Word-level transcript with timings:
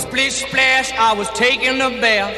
Splish 0.00 0.46
splash, 0.46 0.92
I 0.98 1.12
was 1.14 1.28
taking 1.34 1.80
a 1.80 1.90
bath. 2.00 2.32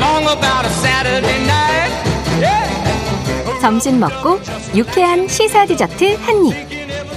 Long 0.00 0.24
about 0.24 0.64
a 0.66 0.70
Saturday 0.82 1.38
night. 1.46 1.92
Yeah. 2.40 3.60
점심 3.60 4.00
먹고 4.00 4.40
유쾌한 4.74 5.28
시사 5.28 5.66
디저트 5.66 6.16
한 6.16 6.46
입. 6.46 6.54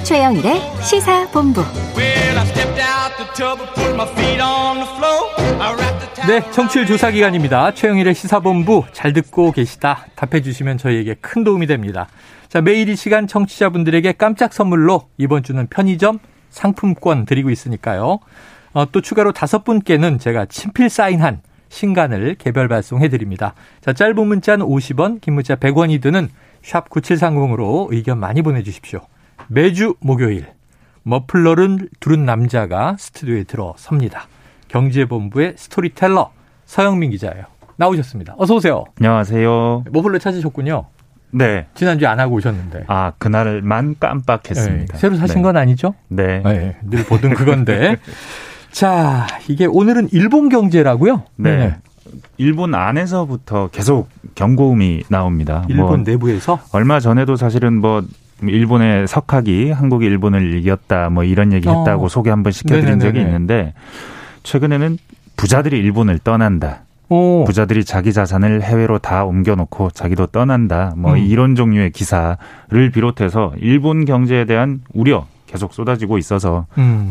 최영일의 0.03 0.61
시사 0.83 1.27
본부. 1.31 1.61
Well, 1.97 2.37
I 2.37 2.45
stepped 2.45 2.79
out 2.79 3.17
the 3.17 3.27
tub 3.33 3.59
and 3.59 3.73
put 3.73 3.93
my 3.95 4.07
feet 4.13 4.41
on 4.41 4.77
the 4.77 4.87
floor. 4.95 5.61
I 5.61 5.73
wrapped 5.73 5.99
the 5.99 6.13
towel 6.13 6.41
네, 6.41 6.51
청취율 6.51 6.85
조사 6.85 7.11
기간입니다. 7.11 7.73
최영일의 7.73 8.13
시사본부 8.15 8.85
잘 8.93 9.13
듣고 9.13 9.51
계시다. 9.51 10.05
답해 10.15 10.41
주시면 10.41 10.77
저희에게 10.77 11.15
큰 11.21 11.43
도움이 11.43 11.65
됩니다. 11.67 12.07
자, 12.49 12.61
매일 12.61 12.87
이 12.89 12.95
시간 12.95 13.27
청취자분들에게 13.27 14.13
깜짝 14.13 14.53
선물로 14.53 15.07
이번 15.17 15.43
주는 15.43 15.65
편의점 15.67 16.19
상품권 16.49 17.25
드리고 17.25 17.49
있으니까요. 17.49 18.19
어, 18.73 18.89
또 18.91 19.01
추가로 19.01 19.31
다섯 19.33 19.63
분께는 19.63 20.19
제가 20.19 20.45
친필 20.45 20.89
사인한 20.89 21.41
신간을 21.69 22.35
개별 22.35 22.67
발송해 22.67 23.09
드립니다. 23.09 23.53
자, 23.79 23.93
짧은 23.93 24.27
문자는 24.27 24.65
50원, 24.65 25.21
긴 25.21 25.35
문자 25.35 25.55
100원이 25.55 26.01
드는 26.01 26.29
샵 26.61 26.89
9730으로 26.89 27.87
의견 27.91 28.19
많이 28.19 28.41
보내 28.41 28.61
주십시오. 28.61 29.01
매주 29.47 29.95
목요일 29.99 30.47
머플러를 31.03 31.89
두른 31.99 32.25
남자가 32.25 32.95
스튜디오에 32.99 33.43
들어섭니다. 33.45 34.27
경제본부의 34.67 35.55
스토리텔러 35.57 36.31
서영민 36.65 37.11
기자예요. 37.11 37.45
나오셨습니다. 37.77 38.35
어서 38.37 38.55
오세요. 38.55 38.83
안녕하세요. 38.99 39.85
머플러 39.91 40.19
찾으셨군요. 40.19 40.85
네. 41.31 41.65
지난주에 41.73 42.07
안 42.07 42.19
하고 42.19 42.35
오셨는데. 42.35 42.83
아, 42.87 43.13
그날만 43.17 43.95
깜빡했습니다. 43.99 44.93
네, 44.93 44.99
새로 44.99 45.15
사신 45.15 45.37
네. 45.37 45.41
건 45.41 45.57
아니죠? 45.57 45.95
네. 46.09 46.41
네, 46.43 46.77
늘 46.83 47.03
보던 47.05 47.33
그건데. 47.33 47.97
자, 48.71 49.27
이게 49.47 49.65
오늘은 49.65 50.09
일본 50.11 50.49
경제라고요? 50.49 51.23
네. 51.35 51.75
일본 52.37 52.73
안에서부터 52.73 53.69
계속 53.71 54.09
경고음이 54.35 55.03
나옵니다. 55.09 55.65
일본 55.69 55.85
뭐 55.85 55.97
내부에서 55.97 56.59
얼마 56.71 56.99
전에도 56.99 57.35
사실은 57.35 57.79
뭐 57.79 58.03
일본의 58.41 59.07
석학이 59.07 59.71
한국이 59.71 60.05
일본을 60.05 60.55
이겼다 60.57 61.09
뭐 61.09 61.23
이런 61.23 61.53
얘기 61.53 61.69
했다고 61.69 62.05
어. 62.05 62.09
소개 62.09 62.31
한번 62.31 62.51
시켜드린 62.51 62.99
적이 62.99 63.19
네네네네. 63.19 63.25
있는데 63.25 63.73
최근에는 64.43 64.97
부자들이 65.37 65.77
일본을 65.77 66.19
떠난다. 66.19 66.81
오, 67.09 67.43
부자들이 67.45 67.83
자기 67.83 68.13
자산을 68.13 68.61
해외로 68.63 68.97
다 68.97 69.25
옮겨놓고 69.25 69.91
자기도 69.91 70.27
떠난다. 70.27 70.93
뭐 70.95 71.13
음. 71.13 71.17
이런 71.17 71.55
종류의 71.55 71.91
기사를 71.91 72.37
비롯해서 72.93 73.53
일본 73.59 74.05
경제에 74.05 74.45
대한 74.45 74.81
우려 74.93 75.27
계속 75.45 75.73
쏟아지고 75.73 76.17
있어서 76.17 76.65
음. 76.77 77.09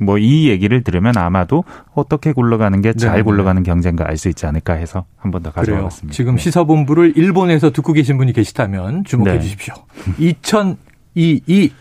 어, 0.00 0.04
뭐이 0.04 0.48
얘기를 0.48 0.82
들으면 0.82 1.16
아마도 1.16 1.64
어떻게 1.94 2.32
굴러가는 2.32 2.80
게잘 2.82 3.10
네네네. 3.10 3.22
굴러가는 3.22 3.62
경제인가 3.62 4.06
알수 4.08 4.28
있지 4.28 4.46
않을까 4.46 4.74
해서 4.74 5.04
한 5.16 5.30
번더 5.30 5.52
그래요. 5.52 5.64
가져와봤습니다. 5.64 6.14
지금 6.14 6.36
네. 6.36 6.42
시사본부를 6.42 7.16
일본에서 7.16 7.70
듣고 7.70 7.92
계신 7.92 8.16
분이 8.18 8.32
계시다면 8.32 9.04
주목해 9.04 9.32
네. 9.34 9.40
주십시오. 9.40 9.74
2022 10.18 11.72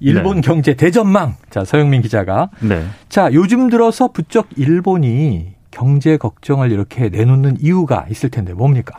일본 0.00 0.36
네. 0.36 0.40
경제 0.42 0.74
대전망. 0.74 1.34
자, 1.50 1.64
서영민 1.64 2.02
기자가. 2.02 2.50
네. 2.60 2.84
자, 3.08 3.30
요즘 3.32 3.70
들어서 3.70 4.08
부쩍 4.08 4.48
일본이 4.56 5.54
경제 5.70 6.16
걱정을 6.16 6.70
이렇게 6.70 7.08
내놓는 7.08 7.56
이유가 7.60 8.06
있을 8.10 8.30
텐데 8.30 8.52
뭡니까? 8.52 8.96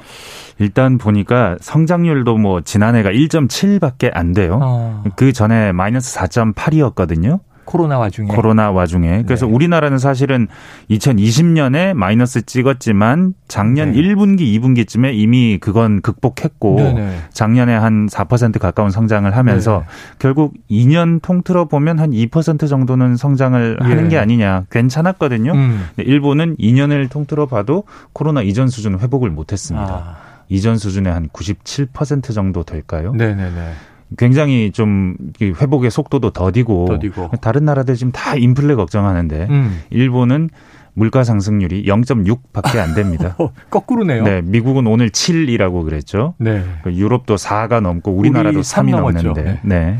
일단 0.60 0.98
보니까 0.98 1.58
성장률도 1.62 2.38
뭐 2.38 2.62
지난해가 2.62 3.12
1.7밖에 3.12 4.10
안 4.14 4.34
돼요. 4.34 4.60
아, 4.62 5.04
그 5.16 5.32
전에 5.32 5.72
마이너스 5.72 6.18
4.8이었거든요. 6.18 7.40
코로나 7.66 7.98
와중에 7.98 8.28
코로나 8.28 8.72
와중에. 8.72 9.24
그래서 9.26 9.46
네. 9.46 9.52
우리나라는 9.52 9.98
사실은 9.98 10.48
2020년에 10.90 11.94
마이너스 11.94 12.44
찍었지만 12.44 13.34
작년 13.48 13.92
네. 13.92 14.02
1분기, 14.02 14.42
2분기쯤에 14.60 15.14
이미 15.14 15.58
그건 15.60 16.02
극복했고 16.02 16.76
네네. 16.78 17.18
작년에 17.32 17.76
한 17.76 18.08
4% 18.08 18.60
가까운 18.60 18.92
성장을 18.92 19.36
하면서 19.36 19.80
네. 19.80 19.86
결국 20.20 20.54
2년 20.70 21.22
통틀어 21.22 21.66
보면 21.66 22.00
한 22.00 22.12
2% 22.12 22.70
정도는 22.70 23.18
성장을 23.18 23.78
예. 23.82 23.86
하는 23.86 24.10
게 24.10 24.18
아니냐. 24.18 24.66
괜찮았거든요. 24.70 25.54
음. 25.54 25.88
일본은 25.98 26.56
2년을 26.58 27.10
통틀어 27.10 27.46
봐도 27.48 27.84
코로나 28.14 28.42
이전 28.42 28.68
수준 28.68 29.00
회복을 29.00 29.30
못 29.30 29.52
했습니다. 29.52 29.88
아, 29.88 30.16
이전 30.50 30.78
수준의 30.78 31.12
한 31.12 31.30
97% 31.30 32.34
정도 32.34 32.64
될까요? 32.64 33.14
네네네. 33.14 33.74
굉장히 34.18 34.72
좀 34.72 35.16
회복의 35.42 35.92
속도도 35.92 36.32
더디고, 36.32 36.86
더디고. 36.88 37.32
다른 37.42 37.66
나라들 37.66 37.96
지금 37.96 38.12
다 38.12 38.36
인플레 38.36 38.76
걱정하는데 38.76 39.48
음. 39.50 39.82
일본은 39.90 40.50
물가 40.94 41.24
상승률이 41.24 41.86
0.6밖에 41.86 42.78
안 42.78 42.96
됩니다. 42.96 43.36
어, 43.38 43.52
거꾸로네요. 43.70 44.24
네, 44.24 44.42
미국은 44.42 44.88
오늘 44.88 45.10
7이라고 45.10 45.84
그랬죠. 45.84 46.36
네. 46.38 46.64
그 46.84 46.94
유럽도 46.94 47.36
4가 47.36 47.82
넘고 47.82 48.12
우리나라도 48.12 48.60
우리 48.60 48.64
삼 48.64 48.86
3이 48.86 48.92
넘었죠. 48.92 49.28
넘는데. 49.30 49.60
네. 49.64 49.98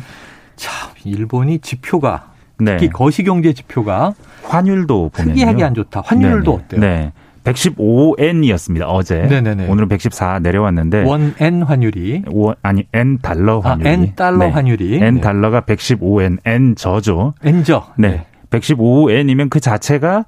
참 0.56 0.92
일본이 1.04 1.60
지표가 1.60 2.32
네. 2.60 2.78
특히 2.78 2.90
거시경제 2.90 3.52
지표가 3.54 4.14
환율도 4.44 5.10
보면요. 5.10 5.34
특이하게 5.34 5.64
안 5.66 5.74
좋다. 5.74 6.02
환율도 6.06 6.52
네네. 6.52 6.64
어때요? 6.64 6.80
네. 6.80 7.12
115엔이었습니다. 7.46 8.84
어제. 8.88 9.22
네네네. 9.22 9.68
오늘은 9.68 9.88
114 9.88 10.40
내려왔는데 10.40 11.04
원 11.04 11.34
엔 11.40 11.62
환율이 11.64 12.24
원 12.28 12.56
아니 12.62 12.86
N 12.94 13.20
달러 13.20 13.62
아, 13.64 13.70
환율이 13.72 13.90
N 13.90 14.16
달러 14.16 14.38
네. 14.40 14.50
환율이 14.50 14.96
N 15.02 15.16
네. 15.16 15.22
달러가 15.22 15.62
115N 15.62 16.40
N 16.46 16.76
저죠. 16.76 17.34
엔저 17.44 17.94
네. 17.98 18.26
115N이면 18.50 19.50
그 19.50 19.60
자체가 19.60 20.26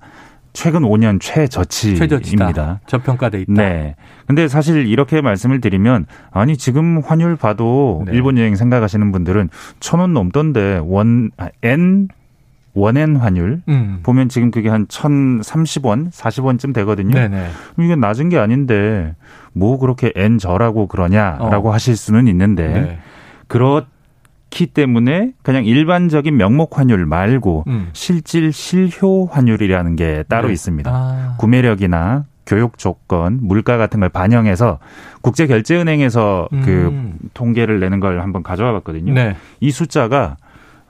최근 0.54 0.82
5년 0.82 1.20
최저치입니다. 1.22 2.08
최저치다. 2.08 2.80
저평가돼 2.88 3.42
있다. 3.42 3.54
네. 3.54 3.96
근데 4.26 4.48
사실 4.48 4.88
이렇게 4.88 5.22
말씀을 5.22 5.62
드리면 5.62 6.06
아니 6.32 6.58
지금 6.58 7.02
환율 7.06 7.36
봐도 7.36 8.04
네. 8.08 8.14
일본 8.14 8.38
여행 8.40 8.56
생각하시는 8.56 9.12
분들은 9.12 9.50
천 9.80 10.00
원 10.00 10.14
넘던데 10.14 10.82
원 10.84 11.30
아, 11.38 11.50
원엔 12.78 13.16
환율 13.16 13.62
음. 13.68 14.00
보면 14.04 14.30
지금 14.30 14.52
그게 14.52 14.70
한 14.70 14.86
1,030원, 14.86 16.12
40원쯤 16.12 16.74
되거든요. 16.76 17.14
네네. 17.14 17.48
이게 17.80 17.96
낮은 17.96 18.30
게 18.30 18.38
아닌데 18.38 19.16
뭐 19.54 19.80
그렇게 19.80 20.14
N 20.16 20.38
저라고 20.38 20.88
그러냐라고 20.88 21.70
어. 21.70 21.74
하실 21.74 21.98
수는 21.98 22.28
있는데 22.28 22.68
네. 22.68 23.00
그렇기 23.48 24.68
때문에 24.74 25.34
그냥 25.42 25.66
일반적인 25.66 26.38
명목 26.38 26.78
환율 26.78 27.08
말고 27.08 27.64
음. 27.68 27.90
실질 27.94 28.54
실효 28.54 29.26
환율이라는 29.26 29.96
게 29.96 30.24
따로 30.30 30.48
네. 30.48 30.54
있습니다. 30.54 30.92
아. 30.94 31.36
구매력이나 31.40 32.26
교육 32.46 32.78
조건, 32.78 33.40
물가 33.42 33.78
같은 33.78 34.00
걸 34.00 34.10
반영해서 34.10 34.80
국제결제은행에서 35.22 36.48
그 36.64 36.88
음. 36.92 37.18
통계를 37.34 37.80
내는 37.80 38.00
걸 38.00 38.22
한번 38.22 38.42
가져와 38.42 38.72
봤거든요. 38.74 39.14
네. 39.14 39.36
이 39.60 39.72
숫자가 39.72 40.38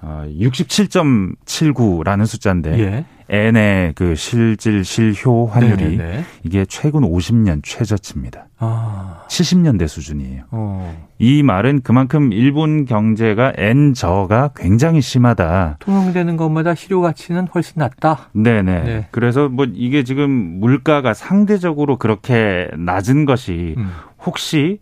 67.79라는 0.02 2.25
숫자인데 2.25 2.80
예. 2.80 3.06
N의 3.30 3.91
그 3.94 4.16
실질 4.16 4.85
실효 4.85 5.47
환율이 5.47 5.97
네네네. 5.97 6.24
이게 6.44 6.66
최근 6.66 7.02
50년 7.02 7.62
최저치입니다. 7.62 8.47
아. 8.59 9.25
70년대 9.28 9.88
수준이에요. 9.88 10.44
어. 10.52 11.08
이 11.19 11.44
말은 11.44 11.81
그만큼 11.81 12.31
일본 12.31 12.85
경제가 12.85 13.53
N 13.58 13.94
저가 13.94 14.52
굉장히 14.56 15.02
심하다. 15.02 15.78
통용되는 15.80 16.38
것마다 16.38 16.74
실효 16.74 17.02
가치는 17.02 17.47
훨씬 17.53 17.74
낮다. 17.75 18.29
네네. 18.34 18.84
네. 18.84 19.08
그래서 19.12 19.50
뭐 19.50 19.68
이게 19.74 20.03
지금 20.03 20.29
물가가 20.31 21.14
상대적으로 21.14 21.97
그렇게 21.97 22.69
낮은 22.78 23.25
것이 23.25 23.75
음. 23.78 23.91
혹시 24.25 24.79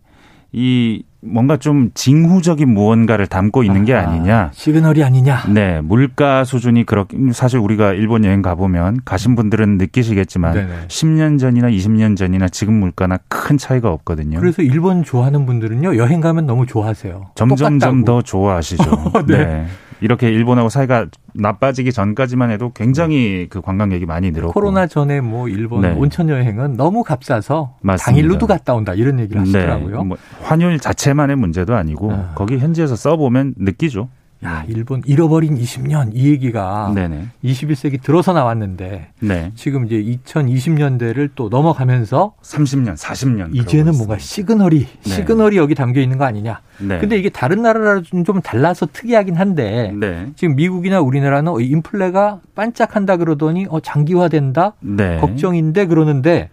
이 0.52 1.04
뭔가 1.22 1.58
좀 1.58 1.90
징후적인 1.96 2.70
무언가를 2.72 3.26
담고 3.28 3.64
있는 3.64 3.84
게. 3.84 3.94
아니냐. 3.96 4.52
시그널이 4.54 5.04
아니냐. 5.04 5.46
네, 5.50 5.82
물가 5.82 6.44
수준이 6.44 6.86
그렇게 6.86 7.18
사실 7.34 7.58
우리가 7.60 7.94
일본 7.94 8.24
여행 8.26 8.42
가보면 8.44 9.00
가신 9.06 9.36
분들은 9.36 9.78
느끼시겠지만 9.80 10.54
네네. 10.54 10.74
10년 10.88 11.40
전이나 11.40 11.70
20년 11.70 12.16
전이나 12.16 12.48
지금 12.50 12.76
물가나 12.76 13.18
큰 13.28 13.58
차이가 13.58 13.92
없거든요. 13.92 14.40
그래서 14.40 14.62
일본 14.62 15.04
좋아하는 15.04 15.46
분들은요 15.48 15.98
여행 15.98 16.22
가면 16.22 16.46
너무 16.46 16.66
좋아하세요. 16.68 17.32
점점점 17.36 17.80
똑같다고. 17.80 18.06
더 18.06 18.22
좋아하시죠. 18.22 19.12
네. 19.28 19.38
네. 19.38 19.66
이렇게 20.02 20.30
일본하고 20.30 20.70
사이가 20.70 21.08
나빠지기 21.34 21.92
전까지만 21.92 22.52
해도 22.52 22.72
굉장히 22.74 23.48
그 23.50 23.62
관광객이 23.62 24.06
많이 24.06 24.32
늘었고 24.32 24.54
코로나 24.54 24.88
전에 24.88 25.22
뭐 25.22 25.48
일본 25.50 25.82
네. 25.82 25.92
온천 25.92 26.30
여행은 26.30 26.78
너무 26.78 27.04
값싸서 27.04 27.78
맞습니다. 27.82 28.06
당일로도 28.06 28.48
갔다 28.48 28.74
온다 28.74 28.94
이런 28.94 29.20
얘기를 29.20 29.42
하시더라고요. 29.42 30.04
뭐 30.04 30.18
환율 30.42 30.80
자체만의 30.80 31.36
문제도 31.36 31.76
아니고 31.76 32.12
아. 32.12 32.32
거기 32.36 32.58
현지에서 32.58 32.96
써 32.96 33.18
보면 33.18 33.56
느끼죠. 33.58 34.10
야, 34.46 34.64
일본 34.68 35.02
잃어버린 35.06 35.58
20년 35.58 36.12
이 36.14 36.30
얘기가 36.30 36.92
네네. 36.94 37.30
21세기 37.44 38.02
들어서 38.02 38.32
나왔는데 38.34 39.10
네. 39.20 39.52
지금 39.56 39.86
이제 39.86 39.96
2020년대를 39.96 41.32
또 41.36 41.50
넘어가면서 41.50 42.34
30년, 42.42 42.96
40년. 42.96 43.56
이제는 43.56 43.94
뭔가 43.96 44.16
있습니다. 44.16 44.20
시그널이 44.20 44.80
네. 44.80 45.10
시그널이 45.10 45.58
여기 45.58 45.76
담겨 45.76 46.00
있는 46.00 46.18
거 46.18 46.26
아니냐. 46.26 46.62
네. 46.80 47.00
근데 47.00 47.18
이게 47.18 47.30
다른 47.30 47.64
나라랑 47.64 48.04
좀 48.04 48.42
달라서 48.42 48.88
특이하긴 48.94 49.36
한데 49.36 49.94
네. 50.00 50.32
지금 50.36 50.56
미국이나 50.56 51.02
우리나라는 51.02 51.52
어, 51.52 51.60
인플레가 51.60 52.42
반짝한다 52.54 53.18
그러더니 53.18 53.66
어 53.70 53.80
장기화된다 53.80 54.74
네. 54.80 55.18
걱정인데 55.20 55.88
그러는데 55.88 56.50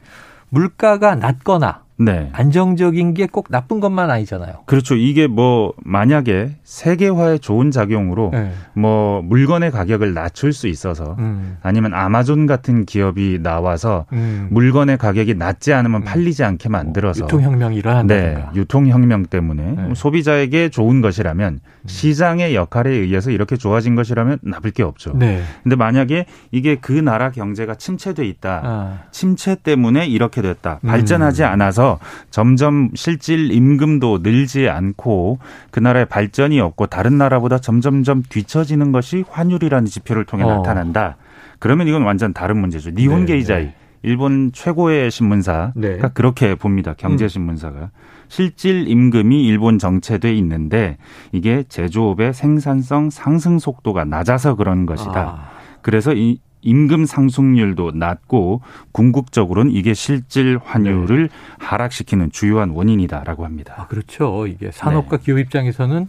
물가가 0.49 1.15
낮거나 1.15 1.82
네. 2.05 2.31
안정적인 2.33 3.15
게 3.15 3.27
꼭 3.33 3.47
나쁜 3.51 3.81
것만 3.81 4.11
아니잖아요. 4.11 4.53
그렇죠. 4.67 4.95
이게 4.95 5.27
뭐 5.27 5.73
만약에 5.83 6.51
세계화의 6.65 7.39
좋은 7.41 7.71
작용으로 7.71 8.31
네. 8.33 8.53
뭐 8.75 9.23
물건의 9.23 9.71
가격을 9.71 10.13
낮출 10.13 10.53
수 10.53 10.69
있어서 10.69 11.17
음. 11.19 11.57
아니면 11.63 11.95
아마존 11.95 12.47
같은 12.47 12.85
기업이 12.85 13.39
나와서 13.43 14.05
음. 14.13 14.49
물건의 14.51 14.99
가격이 14.99 15.35
낮지 15.35 15.73
않으면 15.73 16.03
음. 16.03 16.05
팔리지 16.05 16.45
않게 16.45 16.69
만들어서 16.69 17.25
유통혁명이 17.25 17.75
네, 17.77 17.79
일어난다든가. 17.79 18.53
유통혁명 18.55 19.27
때문에 19.27 19.63
네. 19.63 19.95
소비자에게 19.95 20.69
좋은 20.69 21.01
것이라면 21.01 21.61
시장의 21.87 22.55
역할에 22.55 22.91
의해서 22.91 23.31
이렇게 23.31 23.57
좋아진 23.57 23.95
것이라면 23.95 24.41
나쁠 24.43 24.73
게 24.73 24.83
없죠. 24.83 25.13
네. 25.17 25.43
근데 25.63 25.75
만약에 25.77 26.27
이게 26.51 26.77
그 26.77 26.93
나라 26.93 27.31
경제가 27.31 27.77
침체돼 27.77 28.27
있다. 28.27 28.61
아. 28.63 28.99
침체 29.11 29.55
때문에 29.55 30.07
이렇게 30.07 30.43
됐다. 30.43 30.81
음. 30.85 30.89
발전하지 30.89 31.45
않아 31.45 31.71
서 31.99 31.99
점점 32.31 32.91
실질 32.95 33.53
임금도 33.53 34.21
늘지 34.23 34.69
않고 34.69 35.39
그 35.71 35.81
나라의 35.81 36.07
발전이 36.07 36.61
없고 36.61 36.87
다른 36.87 37.19
나라보다 37.19 37.59
점점점 37.59 38.23
뒤처지는 38.29 38.93
것이 38.93 39.25
환율이라는 39.29 39.87
지표를 39.87 40.25
통해 40.25 40.45
어. 40.45 40.57
나타난다. 40.57 41.17
그러면 41.59 41.89
이건 41.89 42.03
완전 42.03 42.33
다른 42.33 42.59
문제죠. 42.59 42.91
니혼 42.91 43.21
네, 43.21 43.35
게이자이 43.35 43.65
네. 43.65 43.75
일본 44.03 44.51
최고의 44.53 45.11
신문사가 45.11 45.73
네. 45.77 45.99
그렇게 46.13 46.55
봅니다. 46.57 46.95
경제 46.97 47.29
신문사가 47.29 47.91
실질 48.29 48.89
임금이 48.89 49.47
일본 49.47 49.79
정체돼 49.79 50.35
있는데 50.37 50.97
이게 51.31 51.65
제조업의 51.69 52.35
생산성 52.35 53.11
상승 53.11 53.59
속도가 53.59 54.05
낮아서 54.05 54.57
그런 54.57 54.87
것이다. 54.87 55.21
아. 55.21 55.51
그래서 55.83 56.15
이 56.15 56.39
임금 56.63 57.07
상승률도 57.07 57.93
낮고 57.95 58.63
궁극적으로는 58.93 59.73
이게 59.73 59.95
실질 59.95 60.59
환율을 60.63 61.29
하락시키는 61.59 62.31
주요한 62.31 62.71
원인이다라고 62.71 63.45
합니다. 63.45 63.75
아, 63.79 63.87
그렇죠. 63.87 64.47
이게 64.47 64.71
산업과 64.73 65.19
네. 65.19 65.25
기업 65.25 65.39
입장에서는 65.39 66.09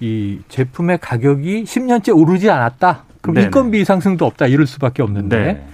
이 0.00 0.40
제품의 0.48 0.98
가격이 0.98 1.64
10년째 1.64 2.16
오르지 2.16 2.50
않았다. 2.50 3.04
그럼 3.20 3.34
네네. 3.34 3.46
인건비 3.46 3.84
상승도 3.84 4.26
없다. 4.26 4.46
이럴 4.46 4.66
수밖에 4.66 5.02
없는데. 5.02 5.38
네. 5.38 5.66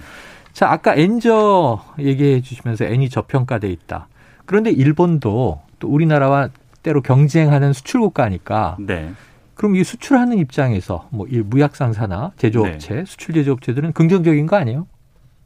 자, 0.53 0.71
아까 0.71 0.95
엔저 0.95 1.83
얘기해 1.99 2.41
주시면서 2.41 2.85
엔이 2.85 3.09
저평가돼 3.09 3.69
있다. 3.69 4.07
그런데 4.45 4.69
일본도 4.71 5.61
또 5.79 5.87
우리나라와 5.87 6.49
때로 6.83 7.01
경쟁하는 7.01 7.73
수출국가니까 7.73 8.77
네. 8.79 9.11
그럼 9.55 9.75
이 9.75 9.83
수출하는 9.83 10.37
입장에서 10.39 11.07
뭐 11.11 11.27
이 11.29 11.39
무약상사나 11.39 12.31
제조업체, 12.37 12.95
네. 12.95 13.05
수출 13.05 13.33
제조업체들은 13.35 13.93
긍정적인 13.93 14.45
거 14.47 14.55
아니에요? 14.57 14.87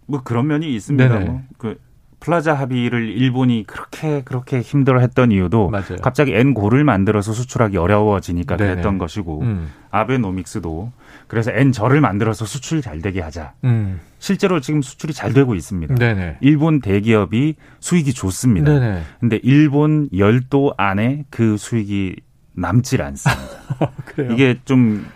뭐 0.06 0.22
그런 0.24 0.48
면이 0.48 0.74
있습니다. 0.76 1.08
네네. 1.10 1.26
뭐. 1.26 1.42
그 1.58 1.78
플라자 2.20 2.56
합의를 2.56 3.10
일본이 3.10 3.64
그렇게 3.68 4.22
그렇게 4.24 4.60
힘들어했던 4.62 5.32
이유도 5.32 5.70
맞아요. 5.70 5.98
갑자기 6.02 6.34
엔고를 6.34 6.84
만들어서 6.84 7.32
수출하기 7.32 7.78
어려워지니까 7.78 8.58
네네. 8.58 8.72
그랬던 8.72 8.98
것이고 8.98 9.42
음. 9.42 9.70
아베노믹스도 9.92 10.92
그래서 11.28 11.52
엔저를 11.52 12.02
만들어서 12.02 12.46
수출이 12.46 12.82
잘 12.82 13.02
되게 13.02 13.22
하자. 13.22 13.54
음. 13.66 14.00
실제로 14.20 14.60
지금 14.62 14.82
수출이 14.82 15.14
잘 15.14 15.32
되고 15.34 15.54
있습니다. 15.54 15.94
네네. 15.96 16.38
일본 16.42 16.80
대기업이 16.82 17.56
수익이 17.82 18.14
좋습니다. 18.14 18.74
네네. 18.74 19.02
근데 19.20 19.40
일본 19.44 20.10
열도 20.18 20.74
안에 20.78 21.26
그 21.30 21.56
수익이 21.58 22.16
남질 22.58 23.02
않습니다. 23.04 23.94
이게 24.34 24.60
좀 24.66 25.08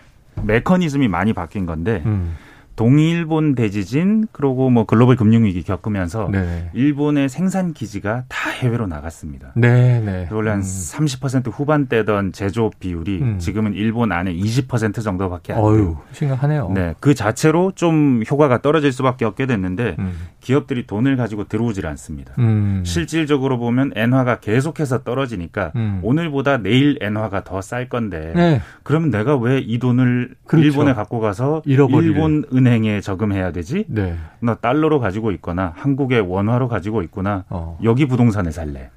메커니즘이 0.44 1.08
많이 1.08 1.34
바뀐 1.34 1.66
건데 1.66 2.04
음. 2.06 2.38
동일본 2.86 3.54
대지진 3.54 4.26
그리고 4.32 4.72
뭐 4.72 4.86
글로벌 4.88 5.16
금융 5.16 5.44
위기 5.44 5.62
겪으면서 5.62 6.30
네네. 6.32 6.72
일본의 6.74 7.30
생산 7.30 7.74
기지가 7.74 8.24
다 8.28 8.50
해외로 8.50 8.88
나갔습니다. 8.88 9.52
네네. 9.56 10.30
원래 10.32 10.50
한 10.50 10.60
음. 10.62 10.64
30% 10.64 11.52
후반대던 11.54 12.32
제조업 12.32 12.80
비율이 12.80 13.20
음. 13.22 13.38
지금은 13.38 13.76
일본 13.76 14.12
안에 14.12 14.34
20% 14.34 15.04
정도밖에 15.04 15.54
안 15.54 15.60
돼요. 15.62 16.02
심각하네요. 16.12 16.72
네, 16.74 16.96
그 17.00 17.14
자체로 17.14 17.72
좀 17.76 18.24
효과가 18.28 18.64
떨어질 18.64 18.92
수밖에 18.92 19.26
없게 19.26 19.46
됐는데 19.46 19.96
음. 20.00 20.14
기업들이 20.40 20.88
돈을 20.88 21.18
가지고 21.18 21.44
들어오질 21.44 21.86
않습니다. 21.86 22.34
음. 22.40 22.82
실질적으로 22.84 23.60
보면 23.60 23.92
엔화가 23.96 24.40
계속해서 24.40 25.04
떨어지니까 25.04 25.72
음. 25.76 26.00
오늘보다 26.02 26.58
내일 26.58 26.98
엔화가 27.00 27.44
더 27.44 27.62
쌀 27.62 27.90
건데 27.90 28.34
네. 28.36 28.60
그러면 28.82 29.12
내가 29.12 29.38
왜 29.38 29.60
이 29.62 29.78
돈을 29.78 30.34
그렇죠. 30.48 30.66
일본에 30.66 30.94
갖고 30.96 31.20
가서 31.20 31.62
잃어버릴. 31.66 32.10
일본 32.10 32.44
은행 32.54 32.71
에 32.72 33.02
저금해야 33.02 33.52
되지? 33.52 33.86
네. 33.88 34.16
나 34.40 34.56
달러로 34.56 35.00
가지고 35.00 35.32
있거나 35.32 35.74
한국의 35.76 36.22
원화로 36.22 36.68
가지고 36.68 37.02
있거나 37.04 37.44
어. 37.50 37.78
여기 37.84 38.06
부동산에 38.06 38.52
살래. 38.52 38.90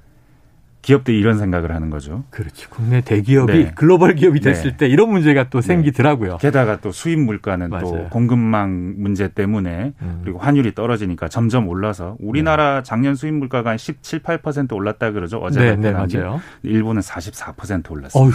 기업들이 0.85 1.19
이런 1.19 1.39
생각을 1.39 1.75
하는 1.75 1.89
거죠. 1.89 2.25
그렇지. 2.29 2.69
국내 2.69 3.01
대기업이 3.01 3.53
네. 3.53 3.73
글로벌 3.75 4.15
기업이 4.15 4.41
됐을 4.41 4.73
네. 4.73 4.77
때 4.77 4.87
이런 4.87 5.11
문제가 5.11 5.49
또 5.49 5.63
네. 5.63 5.67
생기더라고요. 5.67 6.37
게다가 6.37 6.79
또 6.81 6.93
수입 6.93 7.19
물가는 7.21 7.71
또 7.71 7.75
맞아요. 7.75 8.09
공급망 8.11 8.95
문제 8.99 9.29
때문에 9.29 9.95
음. 10.03 10.21
그리고 10.23 10.39
환율이 10.41 10.75
떨어지니까 10.75 11.29
점점 11.29 11.69
올라서 11.69 12.17
우리나라 12.21 12.83
작년 12.83 13.15
수입 13.15 13.33
물가가 13.33 13.71
한 13.71 13.79
17, 13.79 14.21
18% 14.23 14.75
올랐다 14.75 15.13
그러죠. 15.13 15.39
어제 15.39 15.59
네, 15.59 15.77
네, 15.77 15.93
발표한. 15.95 16.23
맞아요. 16.23 16.41
일본은 16.63 17.01
44% 17.01 17.91
올랐어요. 17.91 18.23
어휴. 18.23 18.33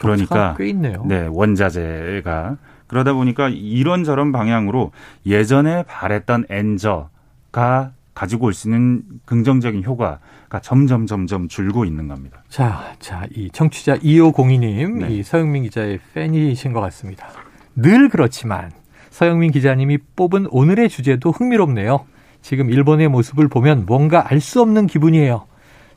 그러니까 0.00 0.26
격차가 0.34 0.54
꽤 0.56 0.68
있네요. 0.70 1.04
네, 1.06 1.28
원자재가 1.30 2.56
그러다 2.90 3.12
보니까 3.12 3.48
이런저런 3.48 4.32
방향으로 4.32 4.90
예전에 5.24 5.84
바랬던 5.84 6.46
엔저가 6.50 7.92
가지고 8.14 8.46
올 8.46 8.52
수 8.52 8.66
있는 8.68 9.02
긍정적인 9.26 9.84
효과가 9.84 10.60
점점 10.60 11.06
점점 11.06 11.46
줄고 11.46 11.84
있는 11.84 12.08
겁니다. 12.08 12.42
자, 12.48 12.92
자, 12.98 13.26
이 13.34 13.48
청취자 13.52 13.98
2502님, 13.98 15.02
네. 15.06 15.08
이 15.14 15.22
서영민 15.22 15.62
기자의 15.62 16.00
팬이신 16.14 16.72
것 16.72 16.80
같습니다. 16.80 17.28
늘 17.76 18.08
그렇지만 18.08 18.72
서영민 19.10 19.52
기자님이 19.52 19.98
뽑은 20.16 20.48
오늘의 20.50 20.88
주제도 20.88 21.30
흥미롭네요. 21.30 22.04
지금 22.42 22.70
일본의 22.70 23.06
모습을 23.08 23.46
보면 23.48 23.84
뭔가 23.86 24.26
알 24.28 24.40
수 24.40 24.60
없는 24.60 24.88
기분이에요. 24.88 25.46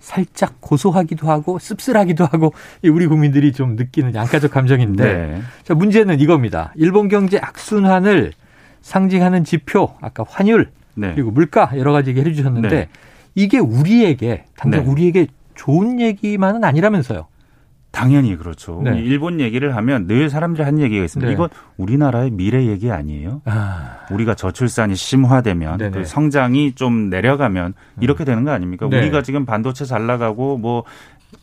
살짝 0.04 0.60
고소하기도 0.60 1.30
하고 1.30 1.58
씁쓸하기도 1.60 2.26
하고 2.26 2.54
이 2.82 2.90
우리 2.90 3.08
국민들이 3.08 3.54
좀 3.54 3.78
느끼는 3.78 4.14
양가적 4.14 4.52
감정인데 4.52 5.04
네. 5.04 5.42
자, 5.64 5.74
문제는 5.74 6.20
이겁니다. 6.20 6.74
일본 6.76 7.08
경제 7.08 7.40
악순환을 7.42 8.34
상징하는 8.82 9.46
지표, 9.46 9.96
아까 10.02 10.26
환율, 10.28 10.72
네. 10.96 11.14
그리고 11.14 11.32
물가 11.32 11.72
여러 11.78 11.94
가지 11.94 12.10
얘기해 12.10 12.34
주셨는데 12.34 12.70
네. 12.70 12.90
이게 13.34 13.60
우리에게 13.60 14.44
당장 14.58 14.84
네. 14.84 14.92
우리에게 14.92 15.28
좋은 15.56 16.02
얘기만은 16.02 16.66
아니라면서요. 16.66 17.26
당연히 17.94 18.36
그렇죠. 18.36 18.82
네. 18.84 18.98
일본 18.98 19.40
얘기를 19.40 19.76
하면 19.76 20.08
늘 20.08 20.28
사람들이 20.28 20.64
하는 20.64 20.80
얘기가 20.82 21.06
있습니다. 21.06 21.28
네. 21.28 21.34
이건 21.34 21.50
우리나라의 21.78 22.32
미래 22.32 22.66
얘기 22.66 22.90
아니에요? 22.92 23.44
아, 23.46 24.00
우리가 24.10 24.34
저출산이 24.34 24.96
심화되면 24.96 25.78
네네. 25.78 25.92
그 25.92 26.04
성장이 26.04 26.74
좀 26.74 27.12
내려가면 27.12 27.76
이렇게 28.02 28.26
되는 28.26 28.44
거 28.44 28.52
아닙니까? 28.52 28.88
네. 28.90 28.98
우리가 28.98 29.22
지금 29.22 29.46
반도체 29.46 29.86
잘 29.86 30.08
나가고 30.08 30.58
뭐 30.58 30.86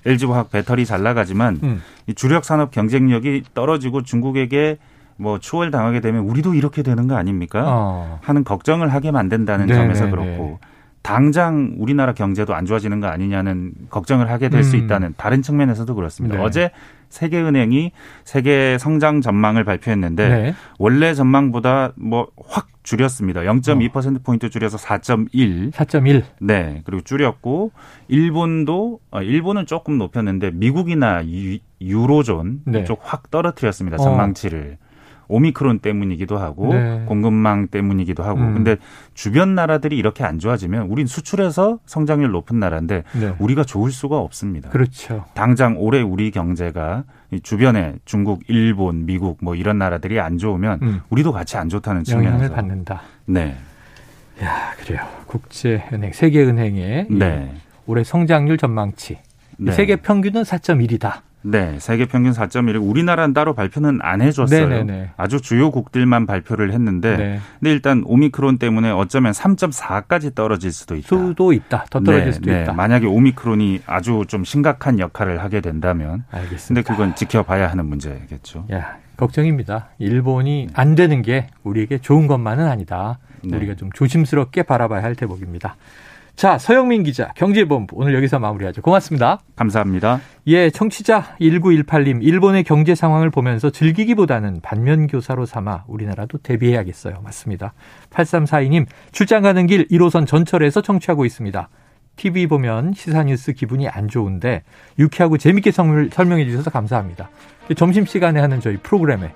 LG화학 0.05 0.51
배터리 0.51 0.85
잘 0.85 1.05
나가지만 1.05 1.61
음. 1.63 1.83
이 2.09 2.15
주력 2.15 2.45
산업 2.45 2.73
경쟁력이 2.73 3.45
떨어지고 3.55 4.03
중국에게 4.03 4.79
뭐 5.17 5.39
추월 5.39 5.71
당하게 5.71 6.01
되면 6.01 6.25
우리도 6.25 6.55
이렇게 6.55 6.83
되는 6.83 7.07
거 7.07 7.15
아닙니까? 7.15 7.63
어. 7.65 8.19
하는 8.23 8.43
걱정을 8.43 8.93
하게 8.93 9.13
만든다는 9.13 9.67
네, 9.67 9.75
점에서 9.75 10.07
네, 10.07 10.11
그렇고 10.11 10.59
당장 11.03 11.75
우리나라 11.79 12.13
경제도 12.13 12.55
안 12.55 12.67
좋아지는 12.67 13.01
거 13.01 13.07
아니냐는 13.07 13.73
걱정을 13.91 14.31
하게 14.31 14.49
될수 14.49 14.77
음. 14.77 14.85
있다는 14.85 15.15
다른 15.17 15.43
측면에서도 15.43 15.95
그렇습니다. 15.95 16.37
네. 16.37 16.43
어제 16.43 16.71
세계은행이 17.09 17.93
세계 18.25 18.79
성장 18.79 19.21
전망을 19.21 19.65
발표했는데 19.65 20.29
네. 20.29 20.55
원래 20.79 21.15
전망보다 21.15 21.93
뭐 21.97 22.29
확 22.51 22.69
줄였습니다. 22.83 23.43
0.2% 23.43 24.25
포인트 24.25 24.51
줄여서 24.51 24.77
4.1. 24.79 25.71
4.1. 25.73 26.25
네. 26.41 26.83
그리고 26.85 27.03
줄였고 27.03 27.73
일본도 28.09 29.01
아, 29.11 29.23
일본은 29.23 29.67
조금 29.67 29.99
높였는데 29.99 30.51
미국이나 30.53 31.25
유, 31.27 31.59
유로존 31.81 32.63
네. 32.65 32.85
쪽확 32.85 33.31
떨어뜨렸습니다. 33.31 33.97
어. 33.97 34.05
전망치를. 34.05 34.79
오미크론 35.31 35.79
때문이기도 35.79 36.39
하고 36.39 36.75
네. 36.75 37.05
공급망 37.07 37.69
때문이기도 37.69 38.23
하고 38.23 38.41
음. 38.41 38.55
근데 38.55 38.77
주변 39.15 39.55
나라들이 39.55 39.97
이렇게 39.97 40.25
안 40.25 40.39
좋아지면 40.39 40.89
우린 40.89 41.07
수출해서 41.07 41.79
성장률 41.87 42.31
높은 42.31 42.59
나라인데 42.59 43.05
네. 43.13 43.35
우리가 43.39 43.65
좋을 43.65 43.93
수가 43.93 44.19
없습니다. 44.19 44.71
그렇죠. 44.71 45.25
당장 45.35 45.77
올해 45.79 46.03
우리 46.03 46.31
경제가 46.31 47.05
이 47.31 47.41
주변에 47.41 47.95
중국, 48.05 48.43
일본, 48.49 49.07
미국 49.07 49.39
뭐 49.41 49.55
이런 49.55 49.79
나라들이 49.79 50.21
안 50.21 50.39
좋으면 50.39 50.81
음. 50.83 51.01
우리도 51.11 51.33
같이 51.33 51.57
안 51.57 51.69
좋다는 51.69 52.03
영향을 52.09 52.31
측면에서 52.33 52.55
받는다. 52.55 53.03
네. 53.27 53.57
야, 54.43 54.73
그래요. 54.79 55.07
국제은행, 55.27 56.13
세계은행의 56.13 57.07
이 57.11 57.15
네. 57.15 57.53
올해 57.87 58.03
성장률 58.05 58.57
전망치. 58.59 59.15
이 59.59 59.65
네. 59.65 59.73
세계 59.73 59.97
평균은 59.97 60.43
4.1이다. 60.43 61.21
네, 61.43 61.79
세계 61.79 62.07
평균 62.07 62.33
4.1. 62.33 62.79
우리나라는 62.83 63.33
따로 63.33 63.55
발표는 63.55 64.01
안 64.03 64.21
해줬어요. 64.21 64.69
네네네. 64.69 65.11
아주 65.17 65.41
주요국들만 65.41 66.27
발표를 66.27 66.73
했는데, 66.73 67.17
네. 67.17 67.41
근데 67.59 67.73
일단 67.73 68.03
오미크론 68.05 68.59
때문에 68.59 68.91
어쩌면 68.91 69.33
3.4까지 69.33 70.35
떨어질 70.35 70.71
수도 70.71 70.97
있다. 70.97 71.09
수도 71.09 71.53
있다. 71.53 71.87
더 71.91 72.01
떨어질 72.01 72.27
네, 72.27 72.33
수도 72.33 72.51
네. 72.51 72.63
있다. 72.63 72.73
만약에 72.75 73.07
오미크론이 73.07 73.83
아주 73.87 74.25
좀 74.29 74.45
심각한 74.45 74.99
역할을 74.99 75.43
하게 75.43 75.61
된다면, 75.61 76.25
근데 76.31 76.45
알겠습니다. 76.45 76.93
그건 76.93 77.15
지켜봐야 77.15 77.71
하는 77.71 77.87
문제겠죠. 77.87 78.67
야, 78.73 78.99
걱정입니다. 79.17 79.89
일본이 79.99 80.69
안 80.75 80.95
되는 80.95 81.23
게 81.23 81.47
우리에게 81.63 81.99
좋은 81.99 82.27
것만은 82.27 82.69
아니다. 82.69 83.19
네. 83.43 83.57
우리가 83.57 83.75
좀 83.75 83.91
조심스럽게 83.93 84.65
바라봐야 84.65 85.03
할 85.03 85.15
대목입니다. 85.15 85.77
자, 86.41 86.57
서영민 86.57 87.03
기자, 87.03 87.33
경제본부 87.35 87.97
오늘 87.99 88.15
여기서 88.15 88.39
마무리하죠. 88.39 88.81
고맙습니다. 88.81 89.41
감사합니다. 89.57 90.23
예, 90.47 90.71
청취자 90.71 91.37
1918님, 91.39 92.23
일본의 92.23 92.65
경제 92.65 92.95
상황을 92.95 93.29
보면서 93.29 93.69
즐기기보다는 93.69 94.63
반면교사로 94.63 95.45
삼아 95.45 95.85
우리나라도 95.87 96.39
대비해야겠어요. 96.39 97.21
맞습니다. 97.23 97.75
8342님, 98.09 98.87
출장 99.13 99.43
가는 99.43 99.67
길 99.67 99.87
1호선 99.89 100.27
전철에서 100.27 100.81
청취하고 100.81 101.27
있습니다. 101.27 101.69
TV 102.17 102.47
보면 102.47 102.95
시사뉴스 102.95 103.53
기분이 103.53 103.87
안 103.91 104.09
좋은데 104.09 104.63
유쾌하고 104.99 105.37
재밌게 105.37 105.73
설- 105.73 106.09
설명해 106.11 106.47
주셔서 106.47 106.71
감사합니다. 106.71 107.29
점심시간에 107.77 108.41
하는 108.41 108.61
저희 108.61 108.79
프로그램의 108.79 109.31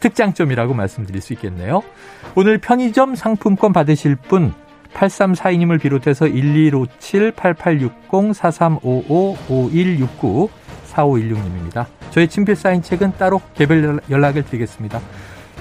특장점이라고 0.00 0.74
말씀드릴 0.74 1.20
수 1.20 1.34
있겠네요. 1.34 1.84
오늘 2.34 2.58
편의점 2.58 3.14
상품권 3.14 3.72
받으실 3.72 4.16
분 4.16 4.52
8342님을 4.98 5.80
비롯해서 5.80 6.26
1157, 6.26 7.32
8860, 7.32 8.34
4355, 8.34 9.36
5169, 9.48 10.50
4516님입니다. 10.92 11.86
저희 12.10 12.28
친필 12.28 12.56
사인 12.56 12.82
책은 12.82 13.12
따로 13.18 13.40
개별 13.54 14.00
연락을 14.10 14.44
드리겠습니다. 14.44 15.00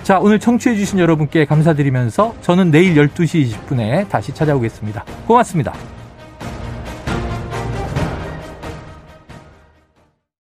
자, 0.04 0.20
오늘 0.20 0.40
청취해주신 0.40 1.00
여러분께 1.00 1.46
감사드리면서 1.46 2.34
저는 2.42 2.72
내일 2.72 2.96
12시 2.96 3.52
20분에 3.52 4.08
다시 4.10 4.34
찾아오겠습니다. 4.34 5.04
고맙습니다. 5.28 5.97